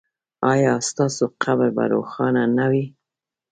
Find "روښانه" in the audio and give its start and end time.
1.93-2.43